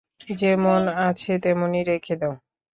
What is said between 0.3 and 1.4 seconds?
যেমন আছে